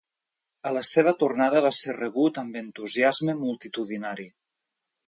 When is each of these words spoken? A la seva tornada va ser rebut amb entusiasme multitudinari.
A 0.69 0.71
la 0.77 0.81
seva 0.91 1.13
tornada 1.19 1.61
va 1.67 1.73
ser 1.81 1.95
rebut 1.99 2.41
amb 2.45 2.59
entusiasme 2.63 3.39
multitudinari. 3.47 4.29